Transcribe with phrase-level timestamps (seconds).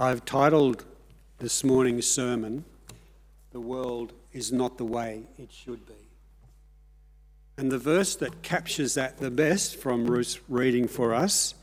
[0.00, 0.86] I've titled
[1.40, 2.64] this morning's sermon,
[3.52, 6.08] The World is Not the Way It Should Be.
[7.58, 11.54] And the verse that captures that the best from Ruth's reading for us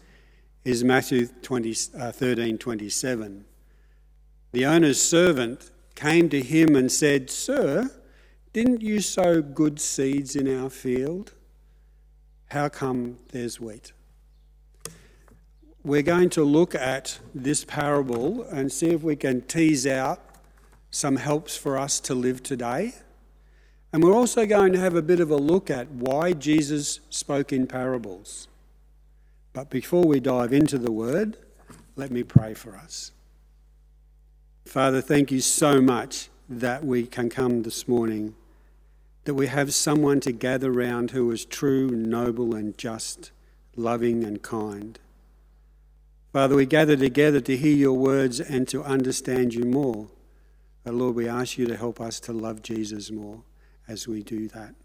[0.63, 3.43] is Matthew 20, uh, 13 27.
[4.51, 7.89] The owner's servant came to him and said, Sir,
[8.53, 11.33] didn't you sow good seeds in our field?
[12.51, 13.93] How come there's wheat?
[15.83, 20.19] We're going to look at this parable and see if we can tease out
[20.89, 22.95] some helps for us to live today.
[23.93, 27.53] And we're also going to have a bit of a look at why Jesus spoke
[27.53, 28.47] in parables.
[29.53, 31.37] But before we dive into the word,
[31.95, 33.11] let me pray for us.
[34.65, 38.35] Father, thank you so much that we can come this morning,
[39.23, 43.31] that we have someone to gather round who is true, noble, and just,
[43.75, 44.99] loving, and kind.
[46.33, 50.09] Father, we gather together to hear your words and to understand you more.
[50.83, 53.43] But Lord, we ask you to help us to love Jesus more
[53.87, 54.75] as we do that.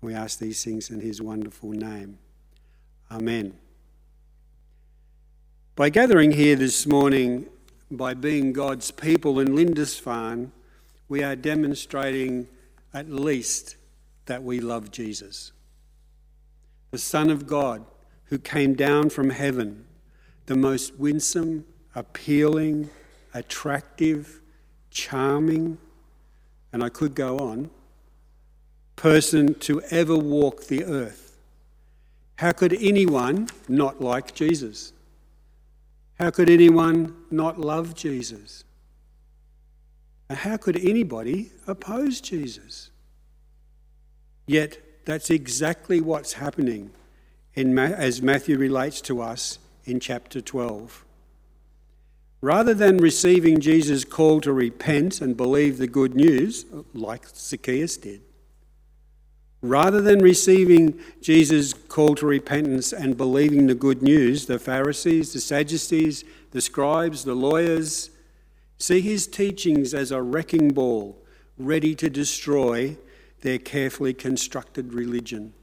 [0.00, 2.18] We ask these things in his wonderful name.
[3.10, 3.58] Amen.
[5.76, 7.46] By gathering here this morning,
[7.90, 10.52] by being God's people in Lindisfarne,
[11.08, 12.48] we are demonstrating
[12.92, 13.76] at least
[14.26, 15.52] that we love Jesus,
[16.90, 17.84] the Son of God
[18.26, 19.86] who came down from heaven
[20.46, 21.64] the most winsome,
[21.94, 22.90] appealing,
[23.32, 24.40] attractive,
[24.90, 25.78] charming,
[26.72, 27.70] and I could go on,
[28.96, 31.36] person to ever walk the earth.
[32.36, 34.92] How could anyone not like Jesus?
[36.18, 38.64] How could anyone not love Jesus?
[40.30, 42.90] How could anybody oppose Jesus?
[44.46, 46.90] Yet that's exactly what's happening
[47.54, 51.04] in, as Matthew relates to us in chapter 12.
[52.40, 58.20] Rather than receiving Jesus' call to repent and believe the good news, like Zacchaeus did,
[59.62, 65.40] rather than receiving Jesus' call to repentance and believing the good news, the Pharisees, the
[65.40, 68.10] Sadducees, the scribes, the lawyers
[68.76, 71.24] see his teachings as a wrecking ball
[71.56, 72.96] ready to destroy
[73.40, 75.54] their carefully constructed religion.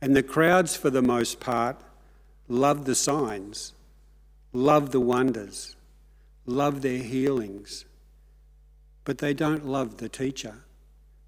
[0.00, 1.80] And the crowds, for the most part,
[2.48, 3.72] love the signs,
[4.52, 5.76] love the wonders,
[6.46, 7.84] love their healings,
[9.04, 10.64] but they don't love the teacher.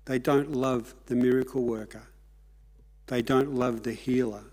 [0.06, 2.08] They don't love the miracle worker.
[3.06, 4.44] They don't love the healer.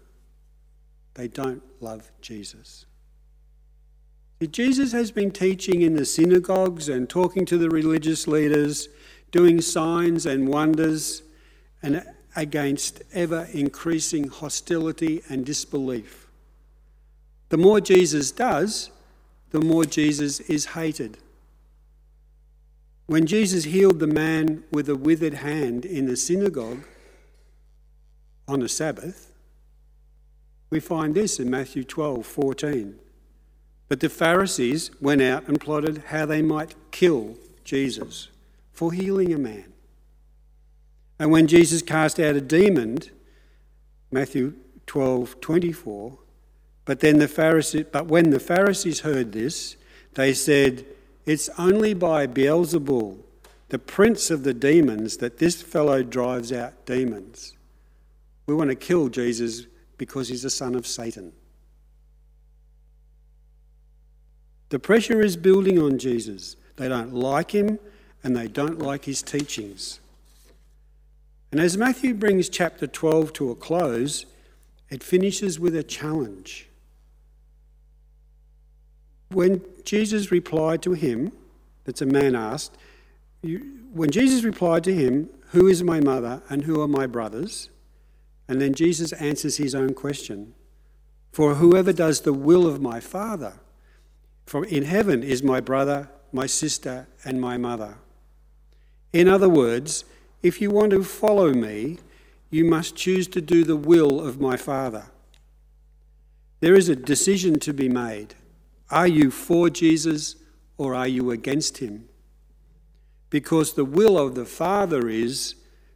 [1.14, 2.86] They don't love Jesus.
[4.52, 8.90] Jesus has been teaching in the synagogues and talking to the religious leaders,
[9.32, 11.24] doing signs and wonders,
[11.82, 12.04] and
[12.36, 16.23] against ever increasing hostility and disbelief.
[17.54, 18.90] The more Jesus does,
[19.52, 21.20] the more Jesus is hated.
[23.06, 26.84] When Jesus healed the man with a withered hand in the synagogue
[28.48, 29.36] on a Sabbath,
[30.72, 32.98] we find this in Matthew 12 14.
[33.88, 38.30] But the Pharisees went out and plotted how they might kill Jesus
[38.72, 39.72] for healing a man.
[41.20, 42.98] And when Jesus cast out a demon,
[44.10, 44.56] Matthew
[44.88, 46.18] 12 24,
[46.86, 49.78] but then the Pharisees, but when the Pharisees heard this,
[50.16, 50.86] they said,
[51.26, 53.18] It's only by Beelzebul,
[53.70, 57.54] the prince of the demons, that this fellow drives out demons.
[58.46, 59.66] We want to kill Jesus
[59.98, 61.32] because he's the son of Satan.
[64.70, 66.56] The pressure is building on Jesus.
[66.76, 67.80] They don't like him
[68.24, 70.00] and they don't like his teachings.
[71.52, 74.26] And as Matthew brings chapter 12 to a close,
[74.90, 76.68] it finishes with a challenge.
[79.34, 81.32] When Jesus replied to him,
[81.86, 82.78] that's a man asked,
[83.42, 87.70] when Jesus replied to him, Who is my mother and who are my brothers?
[88.48, 90.54] And then Jesus answers his own question
[91.32, 93.60] For whoever does the will of my Father
[94.46, 97.98] from in heaven is my brother, my sister, and my mother.
[99.12, 100.06] In other words,
[100.42, 102.00] if you want to follow me,
[102.50, 105.06] you must choose to do the will of my Father.
[106.60, 108.36] There is a decision to be made.
[108.94, 110.36] Are you for Jesus
[110.78, 112.08] or are you against him?
[113.32, 115.56] Because the will of the Father is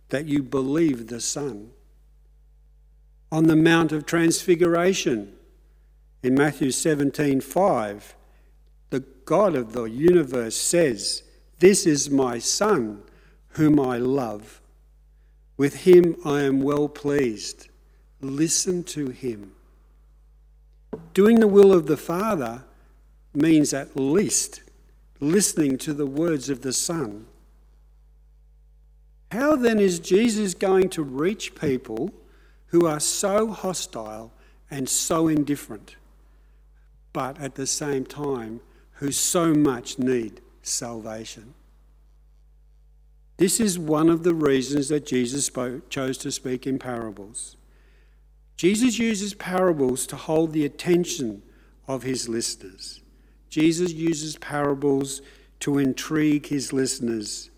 [0.09, 1.69] that you believe the Son.
[3.31, 5.35] On the Mount of Transfiguration
[6.23, 8.15] in Matthew 17 5,
[8.89, 11.21] the God of the universe says,
[11.59, 13.03] This is my Son,
[13.49, 14.59] whom I love.
[15.55, 17.69] With him I am well pleased.
[18.21, 19.51] Listen to him.
[21.13, 22.63] Doing the will of the Father
[23.37, 24.61] means at least
[25.19, 27.25] listening to the words of the Son.
[29.31, 32.13] How then is Jesus going to reach people
[32.67, 34.31] who are so hostile
[34.69, 35.95] and so indifferent,
[37.13, 38.61] but at the same time
[38.93, 41.53] who so much need salvation?
[43.37, 47.55] This is one of the reasons that Jesus spoke, chose to speak in parables.
[48.55, 51.43] Jesus uses parables to hold the attention
[51.87, 53.01] of his listeners.
[53.49, 55.21] Jesus uses parables
[55.61, 57.49] to intrigue his listeners.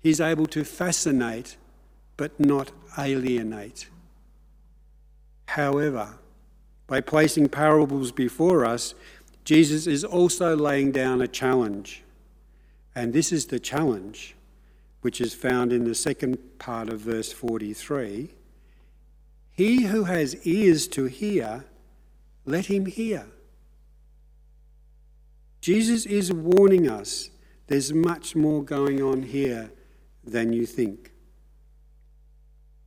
[0.00, 1.56] He's able to fascinate
[2.16, 3.88] but not alienate.
[5.46, 6.18] However,
[6.86, 8.94] by placing parables before us,
[9.44, 12.02] Jesus is also laying down a challenge.
[12.94, 14.36] And this is the challenge
[15.00, 18.30] which is found in the second part of verse 43.
[19.52, 21.64] He who has ears to hear,
[22.44, 23.26] let him hear.
[25.60, 27.30] Jesus is warning us
[27.66, 29.70] there's much more going on here
[30.24, 31.12] than you think.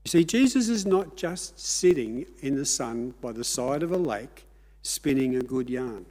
[0.04, 3.98] You see, Jesus is not just sitting in the sun by the side of a
[3.98, 4.46] lake
[4.82, 6.06] spinning a good yarn.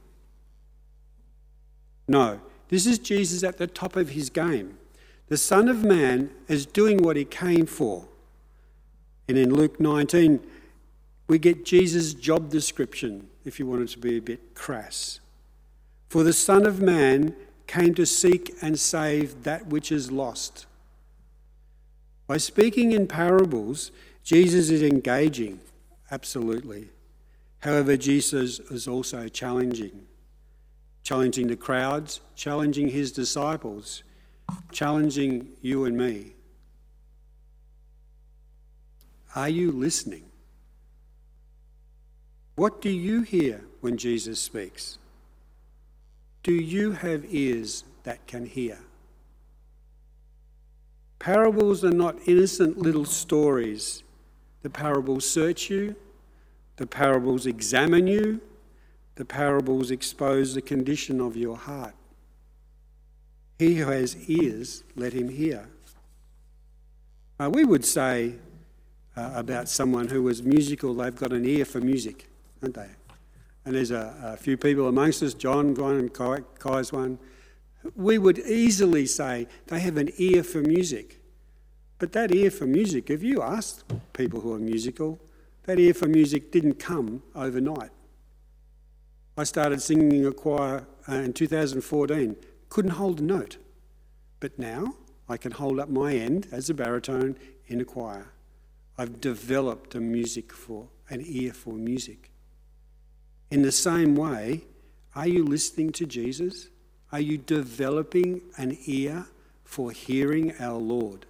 [2.07, 4.79] No, this is Jesus at the top of his game.
[5.27, 8.05] The Son of Man is doing what he came for.
[9.27, 10.39] And in Luke 19,
[11.27, 15.19] we get Jesus' job description, if you want it to be a bit crass.
[16.13, 20.67] For the Son of Man came to seek and save that which is lost.
[22.27, 23.89] By speaking in parables,
[24.23, 25.59] Jesus is engaging,
[26.11, 26.89] absolutely.
[27.61, 30.05] However, Jesus is also challenging,
[31.01, 34.03] challenging the crowds, challenging his disciples
[34.71, 36.33] challenging you and me.
[39.35, 40.25] Are you listening?
[42.53, 44.99] What do you hear when Jesus speaks?
[46.43, 48.79] Do you have ears that can hear?
[51.17, 54.03] Parables are not innocent little stories.
[54.61, 55.95] The parables search you,
[56.75, 58.41] the parables examine you,
[59.15, 61.93] the parables expose the condition of your heart.
[63.57, 65.69] He who has ears, let him hear.
[67.39, 68.35] Uh, we would say
[69.15, 72.27] uh, about someone who was musical, they've got an ear for music,
[72.61, 72.89] don't they?
[73.65, 77.17] And there's a, a few people amongst us, John, one, and Kai, Kai's one.
[77.95, 81.19] We would easily say they have an ear for music.
[81.99, 83.83] But that ear for music, if you asked
[84.13, 85.19] people who are musical,
[85.63, 87.91] that ear for music didn't come overnight.
[89.37, 92.35] I started singing in a choir uh, in 2014
[92.69, 93.57] couldn't hold a note.
[94.39, 94.95] But now
[95.29, 97.37] I can hold up my end as a baritone
[97.67, 98.33] in a choir.
[98.97, 102.32] I've developed a music for, an ear for music.
[103.53, 104.63] In the same way,
[105.13, 106.69] are you listening to Jesus?
[107.11, 109.27] Are you developing an ear
[109.63, 111.27] for hearing our Lord?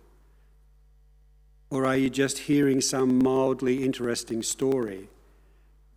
[1.69, 5.09] Or are you just hearing some mildly interesting story?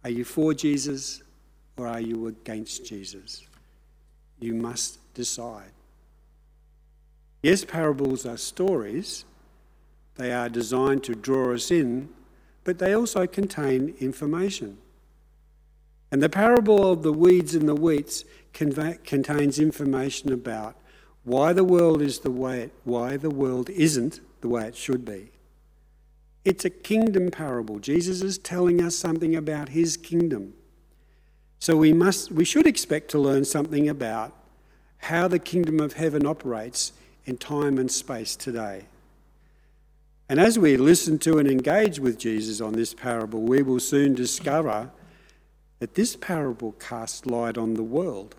[0.03, 1.23] Are you for Jesus
[1.77, 3.47] or are you against Jesus?
[4.41, 5.71] You must decide.
[7.41, 9.25] Yes, parables are stories,
[10.17, 12.09] they are designed to draw us in,
[12.65, 14.79] but they also contain information.
[16.17, 18.25] And the parable of the weeds and the wheats
[18.55, 20.75] contains information about
[21.25, 25.05] why the world is the way it, why the world isn't the way it should
[25.05, 25.31] be.
[26.43, 27.81] It's a kingdom parable.
[27.81, 30.55] Jesus is telling us something about his kingdom.
[31.59, 34.33] So we must we should expect to learn something about
[34.97, 36.93] how the kingdom of heaven operates
[37.27, 38.87] in time and space today.
[40.31, 44.15] And as we listen to and engage with Jesus on this parable, we will soon
[44.15, 44.91] discover
[45.79, 48.35] that this parable casts light on the world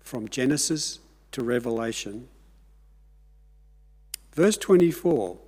[0.00, 0.98] from Genesis
[1.32, 2.28] to Revelation.
[4.32, 5.38] Verse 24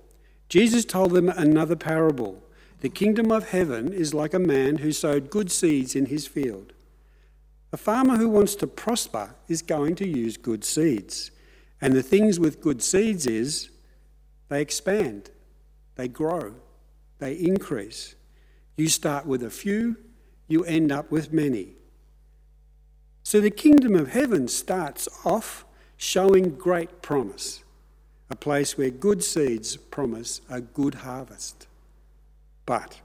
[0.49, 2.41] Jesus told them another parable.
[2.79, 6.73] The kingdom of heaven is like a man who sowed good seeds in his field.
[7.73, 11.31] A farmer who wants to prosper is going to use good seeds.
[11.81, 13.69] And the things with good seeds is
[14.47, 15.31] they expand,
[15.95, 16.55] they grow,
[17.19, 18.15] they increase.
[18.77, 19.97] You start with a few,
[20.47, 21.69] you end up with many.
[23.23, 25.65] So the kingdom of heaven starts off
[25.97, 27.63] showing great promise,
[28.29, 31.67] a place where good seeds promise a good harvest.
[32.65, 33.01] But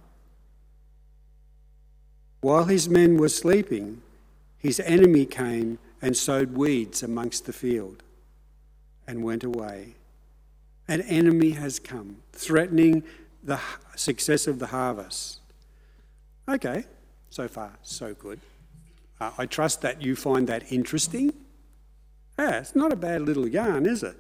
[2.41, 4.03] while his men were sleeping,
[4.59, 8.03] his enemy came and sowed weeds amongst the field
[9.07, 9.95] and went away.
[10.89, 13.03] An enemy has come, threatening
[13.43, 13.61] the
[13.97, 15.41] success of the harvest.
[16.49, 16.85] Okay,
[17.33, 18.39] so far, so good.
[19.19, 21.33] Uh, I trust that you find that interesting.
[22.39, 24.17] Yeah, it's not a bad little yarn, is it?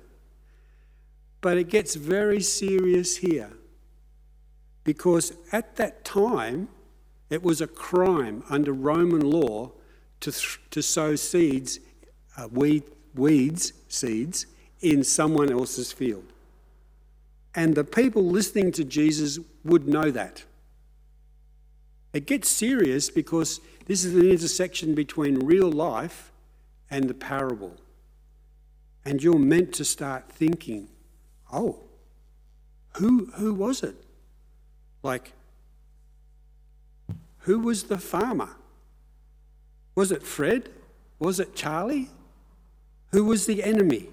[1.42, 3.50] But it gets very serious here
[4.82, 6.68] because at that time
[7.28, 9.72] it was a crime under Roman law
[10.20, 11.80] to, th- to sow seeds,
[12.38, 14.46] uh, weed, weeds, seeds,
[14.80, 16.32] in someone else's field.
[17.54, 20.44] And the people listening to Jesus would know that.
[22.12, 26.30] It gets serious because this is an intersection between real life
[26.90, 27.76] and the parable.
[29.04, 30.88] And you're meant to start thinking,
[31.52, 31.80] oh,
[32.96, 33.96] who, who was it?
[35.02, 35.32] Like,
[37.40, 38.50] who was the farmer?
[39.94, 40.68] Was it Fred?
[41.18, 42.10] Was it Charlie?
[43.10, 44.08] Who was the enemy?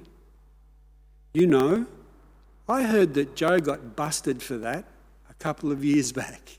[1.33, 1.85] You know,
[2.67, 4.85] I heard that Joe got busted for that
[5.29, 6.58] a couple of years back.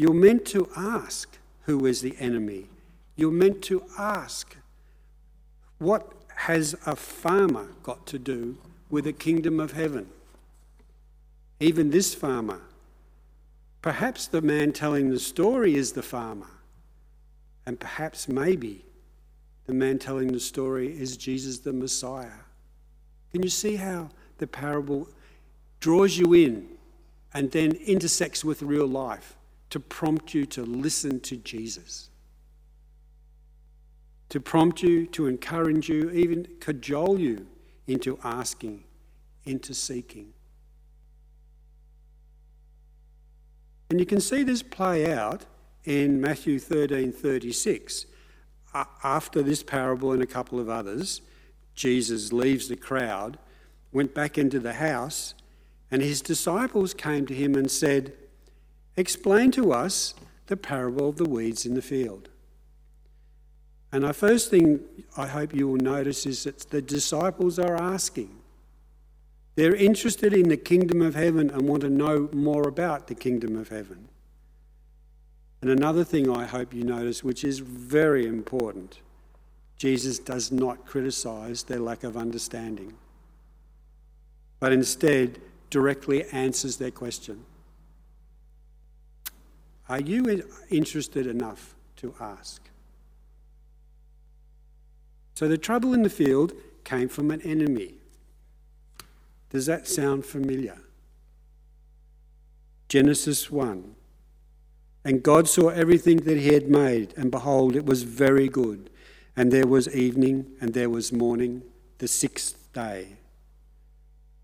[0.00, 2.68] You're meant to ask who is the enemy.
[3.16, 4.56] You're meant to ask
[5.76, 8.56] what has a farmer got to do
[8.88, 10.08] with the kingdom of heaven?
[11.60, 12.62] Even this farmer.
[13.82, 16.48] Perhaps the man telling the story is the farmer.
[17.66, 18.86] And perhaps, maybe,
[19.66, 22.40] the man telling the story is Jesus the Messiah.
[23.32, 25.08] Can you see how the parable
[25.78, 26.68] draws you in
[27.34, 29.36] and then intersects with real life?
[29.70, 32.10] To prompt you to listen to Jesus,
[34.28, 37.46] to prompt you, to encourage you, even cajole you
[37.86, 38.84] into asking,
[39.44, 40.32] into seeking.
[43.90, 45.46] And you can see this play out
[45.84, 48.06] in Matthew 13 36.
[49.02, 51.22] After this parable and a couple of others,
[51.74, 53.36] Jesus leaves the crowd,
[53.90, 55.34] went back into the house,
[55.90, 58.12] and his disciples came to him and said,
[58.96, 60.14] explain to us
[60.46, 62.28] the parable of the weeds in the field.
[63.92, 64.80] And the first thing
[65.16, 68.30] I hope you will notice is that the disciples are asking.
[69.56, 73.56] They're interested in the kingdom of heaven and want to know more about the kingdom
[73.56, 74.08] of heaven.
[75.60, 79.00] And another thing I hope you notice, which is very important,
[79.76, 82.94] Jesus does not criticize their lack of understanding,
[84.58, 87.44] but instead directly answers their question.
[89.90, 92.62] Are you interested enough to ask?
[95.34, 96.52] So the trouble in the field
[96.84, 97.94] came from an enemy.
[99.50, 100.78] Does that sound familiar?
[102.88, 103.96] Genesis 1.
[105.04, 108.90] And God saw everything that he had made, and behold, it was very good.
[109.36, 111.62] And there was evening, and there was morning,
[111.98, 113.16] the sixth day.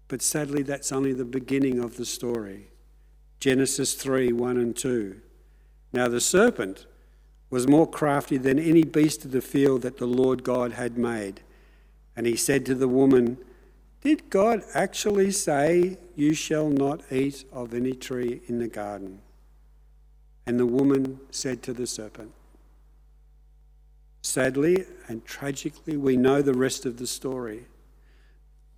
[0.08, 2.70] But sadly, that's only the beginning of the story.
[3.38, 5.20] Genesis 3 1 and 2.
[5.92, 6.86] Now the serpent
[7.50, 11.40] was more crafty than any beast of the field that the Lord God had made.
[12.16, 13.38] And he said to the woman,
[14.02, 19.20] Did God actually say, You shall not eat of any tree in the garden?
[20.46, 22.32] And the woman said to the serpent,
[24.22, 27.66] Sadly and tragically, we know the rest of the story.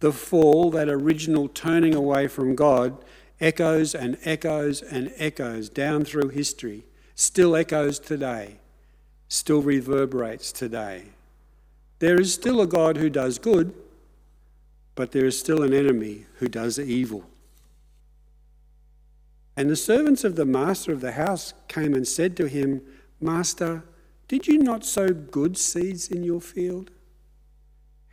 [0.01, 3.03] The fall, that original turning away from God,
[3.41, 6.85] echoes and echoes and echoes down through history
[7.19, 8.55] still echoes today,
[9.27, 11.03] still reverberates today.
[11.99, 13.75] There is still a God who does good,
[14.95, 17.29] but there is still an enemy who does evil.
[19.57, 22.83] And the servants of the master of the house came and said to him,
[23.21, 23.83] Master,
[24.29, 26.93] did you not sow good seeds in your field?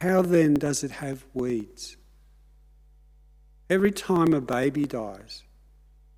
[0.02, 1.96] How then does it have weeds?
[3.70, 5.44] Every time a baby dies,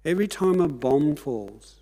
[0.05, 1.81] every time a bomb falls,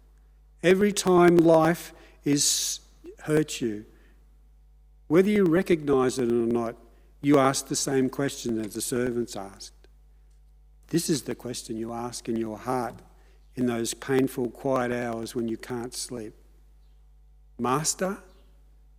[0.66, 1.94] Every time life
[2.24, 2.80] is
[3.20, 3.86] hurt you,
[5.08, 6.76] whether you recognize it or not,
[7.22, 9.76] you ask the same question that the servants asked.
[10.88, 12.96] This is the question you ask in your heart
[13.56, 16.34] in those painful, quiet hours when you can't sleep.
[17.60, 18.18] Master,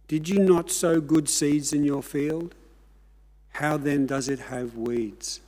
[0.06, 2.54] did you not sow good seeds in your field?
[3.54, 5.40] How then does it have weeds?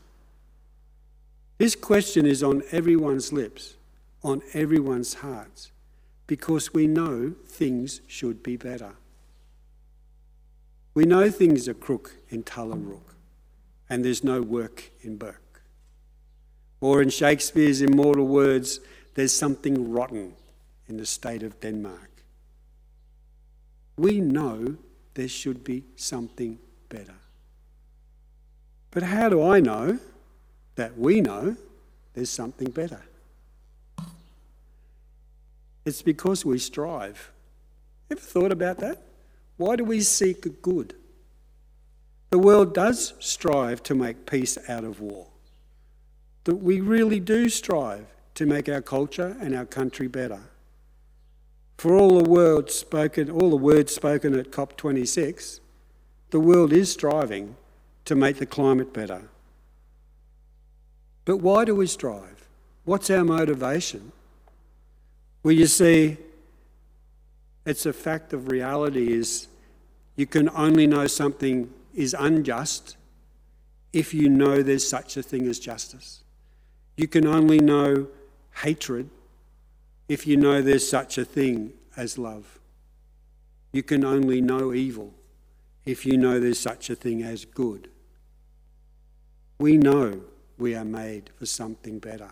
[1.58, 3.76] This question is on everyone's lips,
[4.25, 5.70] on everyone's hearts
[6.28, 8.92] because we know things should be better.
[10.94, 13.14] We know things are crook in Tallarook
[13.88, 15.62] and there's no work in Bourke.
[16.80, 18.78] Or in Shakespeare's immortal words,
[19.14, 20.35] there's something rotten
[20.87, 22.11] in the state of Denmark.
[23.97, 24.76] We know
[25.14, 26.58] there should be something
[26.88, 27.16] better.
[28.90, 29.99] But how do I know
[30.76, 31.56] that we know
[32.12, 33.02] there's something better?
[35.88, 37.33] It's because we strive.
[38.11, 39.00] Ever thought about that?
[39.57, 40.95] Why do we seek good?
[42.28, 45.28] The world does strive to make peace out of war.
[46.45, 48.04] That we really do strive
[48.35, 50.40] to make our culture and our country better.
[51.78, 55.61] For all the spoken, all the words spoken at COP26,
[56.28, 57.57] the world is striving
[58.04, 59.23] to make the climate better.
[61.25, 62.47] But why do we strive?
[62.85, 64.12] What's our motivation?
[65.42, 66.16] Well, you see,
[67.64, 69.49] it's a fact of reality is
[70.16, 72.97] you can only know something is unjust
[73.92, 76.23] if you know there's such a thing as justice.
[76.97, 78.09] You can only know
[78.62, 79.11] hatred
[80.09, 82.59] if you know there's such a thing as love.
[83.73, 85.14] You can only know evil
[85.85, 87.88] if you know there's such a thing as good.
[89.59, 90.21] We know
[90.57, 92.30] we are made for something better.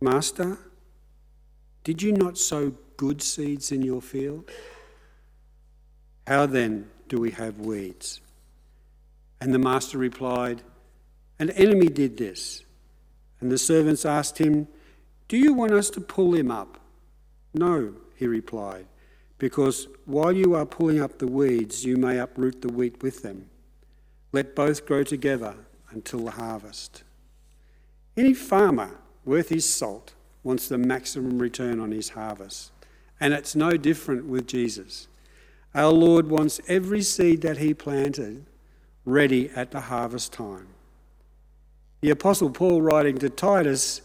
[0.00, 0.58] Master,
[1.84, 4.50] did you not sow good seeds in your field?
[6.26, 8.22] How then do we have weeds?
[9.40, 10.62] And the master replied,
[11.38, 12.64] An enemy did this.
[13.40, 14.66] And the servants asked him,
[15.28, 16.80] Do you want us to pull him up?
[17.52, 18.86] No, he replied,
[19.38, 23.50] because while you are pulling up the weeds, you may uproot the wheat with them.
[24.32, 25.54] Let both grow together
[25.90, 27.04] until the harvest.
[28.16, 30.14] Any farmer worth his salt
[30.44, 32.70] wants the maximum return on his harvest.
[33.18, 35.08] And it's no different with Jesus.
[35.74, 38.46] Our Lord wants every seed that He planted
[39.04, 40.68] ready at the harvest time.
[42.00, 44.02] The Apostle Paul, writing to Titus,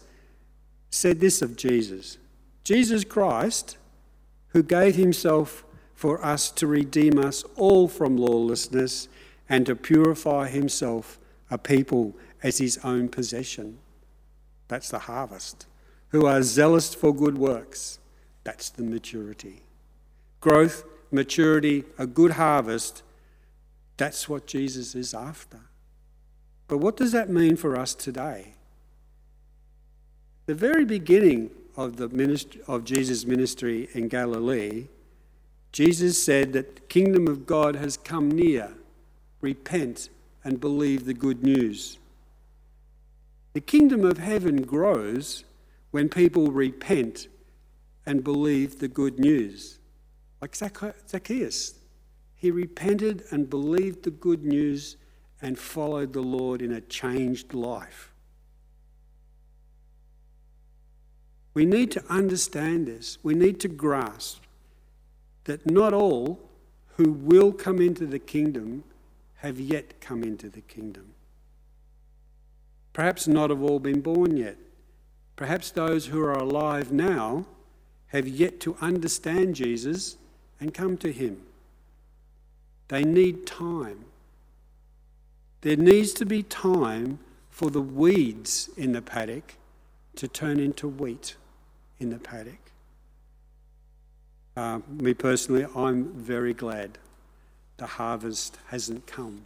[0.90, 2.18] said this of Jesus
[2.64, 3.76] Jesus Christ,
[4.48, 9.08] who gave Himself for us to redeem us all from lawlessness
[9.48, 11.18] and to purify Himself
[11.50, 13.78] a people as His own possession.
[14.66, 15.66] That's the harvest.
[16.10, 17.98] Who are zealous for good works.
[18.44, 19.62] That's the maturity.
[20.40, 23.02] Growth maturity, a good harvest,
[23.96, 25.60] that's what Jesus is after.
[26.68, 28.54] But what does that mean for us today?
[30.46, 34.86] The very beginning of, the ministry, of Jesus' ministry in Galilee,
[35.72, 38.74] Jesus said that the kingdom of God has come near.
[39.40, 40.08] Repent
[40.44, 41.98] and believe the good news.
[43.52, 45.44] The kingdom of heaven grows
[45.90, 47.28] when people repent
[48.06, 49.78] and believe the good news
[50.40, 51.74] like Zacchaeus.
[52.34, 54.96] He repented and believed the good news
[55.42, 58.12] and followed the Lord in a changed life.
[61.52, 63.18] We need to understand this.
[63.22, 64.42] We need to grasp
[65.44, 66.40] that not all
[66.96, 68.84] who will come into the kingdom
[69.36, 71.14] have yet come into the kingdom.
[72.92, 74.56] Perhaps not have all been born yet.
[75.40, 77.46] Perhaps those who are alive now
[78.08, 80.18] have yet to understand Jesus
[80.60, 81.40] and come to Him.
[82.88, 84.04] They need time.
[85.62, 89.54] There needs to be time for the weeds in the paddock
[90.16, 91.36] to turn into wheat
[91.98, 92.70] in the paddock.
[94.58, 96.98] Uh, me personally, I'm very glad
[97.78, 99.44] the harvest hasn't come.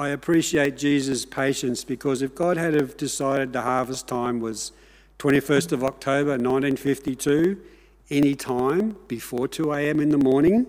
[0.00, 4.70] I appreciate Jesus' patience because if God had have decided the harvest time was
[5.18, 7.60] 21st of October 1952,
[8.08, 9.98] any time before 2 a.m.
[9.98, 10.66] in the morning,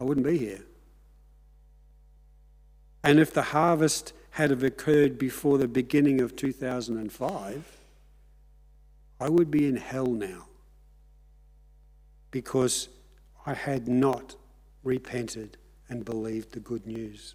[0.00, 0.64] I wouldn't be here.
[3.02, 7.76] And if the harvest had have occurred before the beginning of 2005,
[9.20, 10.46] I would be in hell now
[12.30, 12.88] because
[13.46, 14.36] I had not
[14.84, 15.56] repented
[15.88, 17.34] and believed the good news.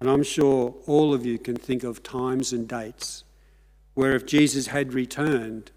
[0.00, 3.24] And I'm sure all of you can think of times and dates
[3.94, 5.70] where if Jesus had returned,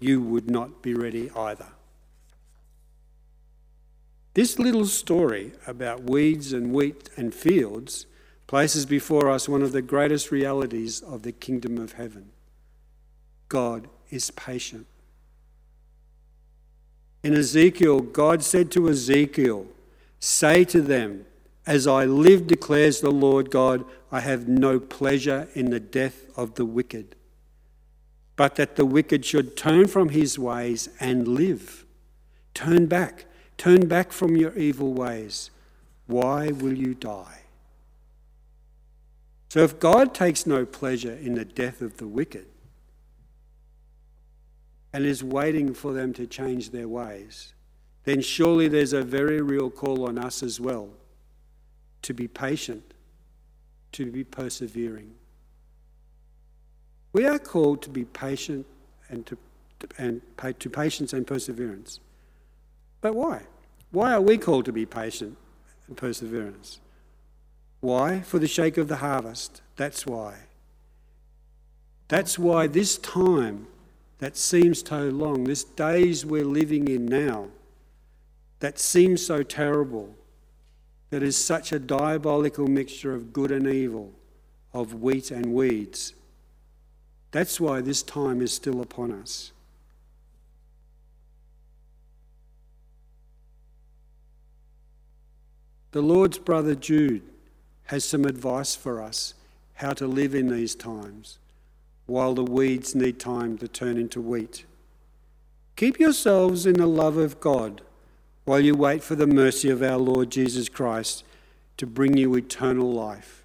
[0.00, 1.68] you would not be ready either.
[4.34, 8.06] This little story about weeds and wheat and fields
[8.46, 12.30] places before us one of the greatest realities of the kingdom of heaven
[13.48, 14.86] God is patient.
[17.22, 19.66] In Ezekiel, God said to Ezekiel,
[20.20, 21.26] Say to them,
[21.70, 26.56] As I live, declares the Lord God, I have no pleasure in the death of
[26.56, 27.14] the wicked
[28.40, 31.84] but that the wicked should turn from his ways and live.
[32.54, 33.26] Turn back,
[33.58, 35.50] turn back from your evil ways.
[36.06, 37.40] Why will you die?
[39.50, 42.46] So, if God takes no pleasure in the death of the wicked
[44.90, 47.52] and is waiting for them to change their ways,
[48.04, 50.88] then surely there's a very real call on us as well
[52.02, 52.82] to be patient,
[53.92, 55.12] to be persevering.
[57.12, 58.66] We are called to be patient
[59.08, 59.36] and to,
[59.98, 62.00] and to patience and perseverance.
[63.00, 63.42] But why?
[63.90, 65.36] Why are we called to be patient
[65.88, 66.80] and perseverance?
[67.80, 68.20] Why?
[68.20, 69.62] For the sake of the harvest.
[69.76, 70.34] That's why.
[72.08, 73.66] That's why this time
[74.18, 77.48] that seems so long, this days we're living in now,
[78.60, 80.14] that seems so terrible,
[81.10, 84.12] that is such a diabolical mixture of good and evil,
[84.72, 86.14] of wheat and weeds.
[87.32, 89.52] That's why this time is still upon us.
[95.92, 97.22] The Lord's brother Jude
[97.86, 99.34] has some advice for us
[99.74, 101.38] how to live in these times
[102.06, 104.64] while the weeds need time to turn into wheat.
[105.74, 107.80] Keep yourselves in the love of God
[108.44, 111.24] while you wait for the mercy of our Lord Jesus Christ
[111.76, 113.44] to bring you eternal life.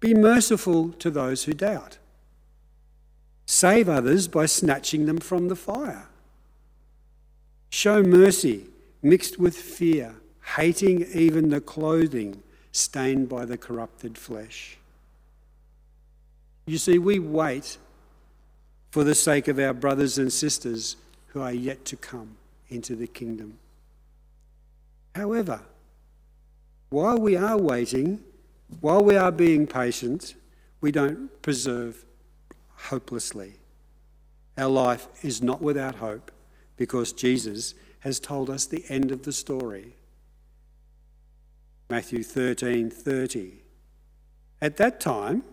[0.00, 1.98] Be merciful to those who doubt.
[3.46, 6.08] Save others by snatching them from the fire.
[7.70, 8.66] Show mercy
[9.02, 10.16] mixed with fear,
[10.56, 14.78] hating even the clothing stained by the corrupted flesh.
[16.66, 17.78] You see, we wait
[18.90, 20.96] for the sake of our brothers and sisters
[21.28, 22.36] who are yet to come
[22.68, 23.58] into the kingdom.
[25.16, 25.62] However,
[26.90, 28.22] while we are waiting,
[28.80, 30.34] while we are being patient,
[30.82, 32.04] we don't preserve
[32.90, 33.54] hopelessly.
[34.58, 36.30] Our life is not without hope
[36.76, 39.96] because Jesus has told us the end of the story.
[41.88, 43.62] Matthew 13 30.
[44.60, 45.44] At that time,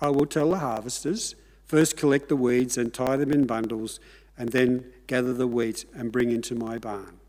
[0.00, 4.00] I will tell the harvesters first collect the weeds and tie them in bundles,
[4.36, 7.21] and then gather the wheat and bring into my barn.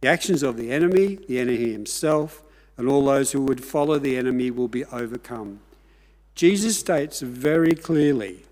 [0.00, 2.42] The actions of the enemy, the enemy himself,
[2.76, 5.60] and all those who would follow the enemy will be overcome.
[6.34, 8.44] Jesus states very clearly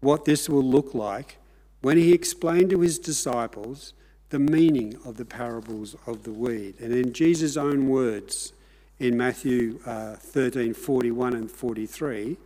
[0.00, 1.36] what this will look like
[1.82, 3.92] when he explained to his disciples
[4.30, 6.74] the meaning of the parables of the weed.
[6.80, 8.52] And in Jesus' own words,
[8.98, 12.36] in Matthew uh, 13 41 and 43,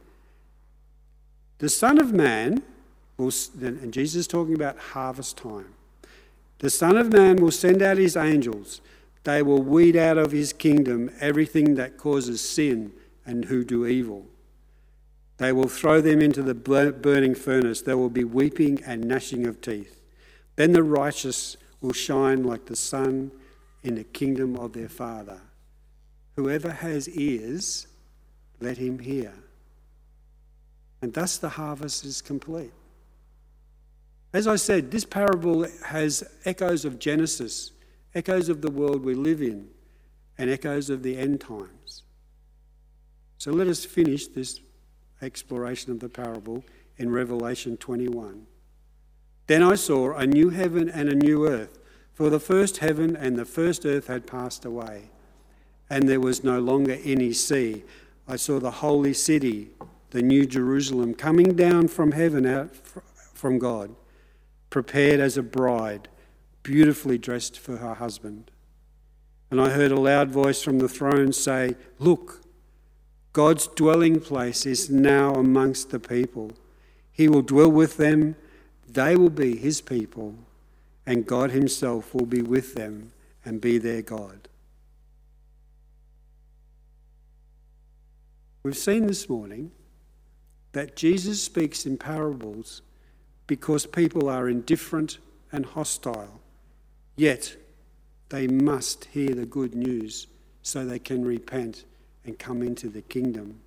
[1.58, 2.62] the Son of Man
[3.16, 5.74] will, and Jesus is talking about harvest time,
[6.64, 8.80] the Son of Man will send out his angels.
[9.24, 12.92] They will weed out of his kingdom everything that causes sin
[13.26, 14.24] and who do evil.
[15.36, 17.82] They will throw them into the burning furnace.
[17.82, 20.00] There will be weeping and gnashing of teeth.
[20.56, 23.30] Then the righteous will shine like the sun
[23.82, 25.42] in the kingdom of their Father.
[26.36, 27.88] Whoever has ears,
[28.58, 29.34] let him hear.
[31.02, 32.72] And thus the harvest is complete.
[34.34, 37.70] As I said, this parable has echoes of Genesis,
[38.16, 39.68] echoes of the world we live in,
[40.36, 42.02] and echoes of the end times.
[43.38, 44.58] So let us finish this
[45.22, 46.64] exploration of the parable
[46.96, 48.44] in Revelation 21.
[49.46, 51.78] Then I saw a new heaven and a new earth,
[52.12, 55.10] for the first heaven and the first earth had passed away,
[55.88, 57.84] and there was no longer any sea.
[58.26, 59.70] I saw the holy city,
[60.10, 62.74] the new Jerusalem, coming down from heaven out
[63.32, 63.94] from God,
[64.74, 66.08] prepared as a bride,
[66.64, 68.50] beautifully dressed for her husband.
[69.48, 72.40] And I heard a loud voice from the throne say, Look,
[73.32, 76.50] God's dwelling place is now amongst the people.
[77.12, 78.34] He will dwell with them
[78.88, 80.34] they will be his people,
[81.06, 83.12] and God himself will be with them
[83.44, 84.48] and be their God.
[88.64, 89.70] We've seen this morning
[90.72, 92.82] that Jesus speaks in parables
[93.46, 95.18] because people are indifferent
[95.52, 96.40] and hostile,
[97.16, 97.56] yet
[98.30, 100.26] they must hear the good news
[100.62, 101.84] so they can repent
[102.24, 103.60] and come into the kingdom.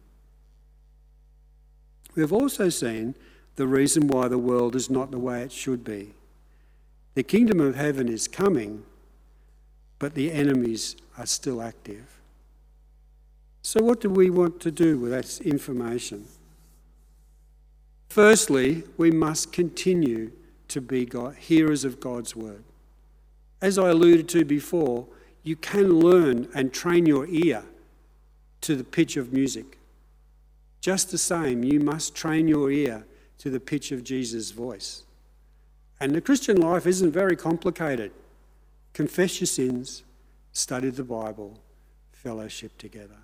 [2.15, 3.13] We've also seen
[3.55, 6.13] the reason why the world is not the way it should be.
[7.13, 8.83] The kingdom of heaven is coming,
[9.99, 12.05] but the enemies are still active.
[13.61, 16.25] So, what do we want to do with that information?
[18.17, 20.31] Firstly, we must continue
[20.69, 22.63] to be God, hearers of God's word.
[23.61, 25.05] As I alluded to before,
[25.43, 27.63] you can learn and train your ear
[28.61, 29.77] to the pitch of music.
[30.81, 33.05] Just the same, you must train your ear
[33.37, 35.03] to the pitch of Jesus' voice.
[35.99, 38.11] And the Christian life isn't very complicated.
[38.93, 40.01] Confess your sins,
[40.53, 41.59] study the Bible,
[42.13, 43.19] fellowship together.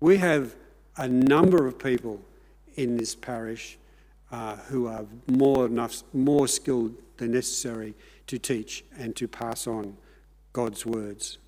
[0.00, 0.56] We have
[0.96, 2.22] a number of people
[2.76, 3.78] in this parish
[4.30, 7.94] uh, who are more enough, more skilled than necessary
[8.26, 9.96] to teach and to pass on
[10.52, 11.38] God's words.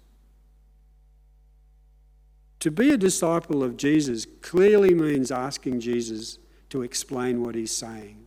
[2.60, 6.38] To be a disciple of Jesus clearly means asking Jesus
[6.70, 8.26] to explain what he's saying.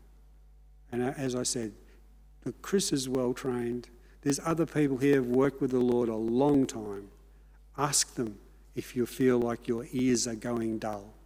[0.92, 1.74] And as I said,
[2.62, 3.90] Chris is well trained.
[4.22, 7.10] There's other people here who've worked with the Lord a long time.
[7.78, 8.38] Ask them
[8.76, 11.17] if you feel like your ears are going dull.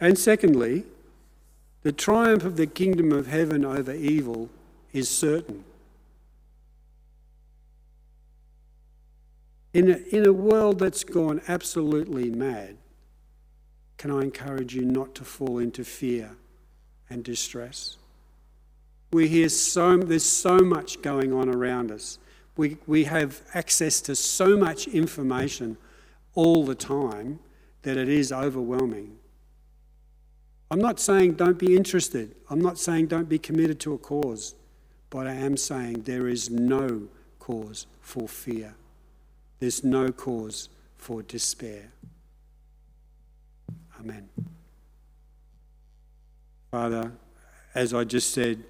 [0.00, 0.84] And secondly,
[1.82, 4.48] the triumph of the kingdom of heaven over evil
[4.92, 5.64] is certain.
[9.74, 12.76] In a, in a world that's gone absolutely mad,
[13.96, 16.36] can I encourage you not to fall into fear
[17.10, 17.96] and distress?
[19.12, 22.18] We hear so, there's so much going on around us.
[22.56, 25.76] We, we have access to so much information
[26.34, 27.40] all the time
[27.82, 29.18] that it is overwhelming.
[30.70, 32.34] I'm not saying don't be interested.
[32.50, 34.54] I'm not saying don't be committed to a cause.
[35.10, 38.74] But I am saying there is no cause for fear.
[39.60, 41.90] There's no cause for despair.
[43.98, 44.28] Amen.
[46.70, 47.12] Father,
[47.74, 48.64] as I just said,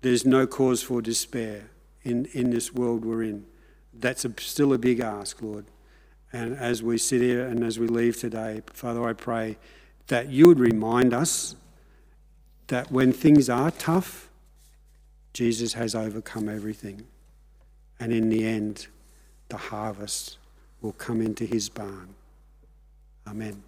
[0.00, 1.70] there's no cause for despair
[2.02, 3.46] in, in this world we're in.
[3.94, 5.66] That's a, still a big ask, Lord.
[6.32, 9.58] And as we sit here and as we leave today, Father, I pray
[10.10, 11.54] that you would remind us
[12.66, 14.28] that when things are tough,
[15.32, 17.06] Jesus has overcome everything.
[18.00, 18.88] And in the end,
[19.50, 20.38] the harvest
[20.80, 22.08] will come into his barn.
[23.24, 23.62] Amen.